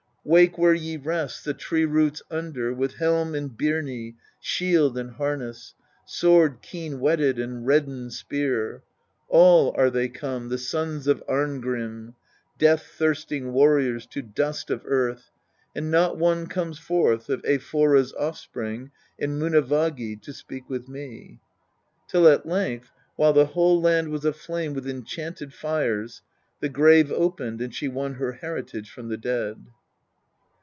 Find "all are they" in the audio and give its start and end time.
9.29-10.09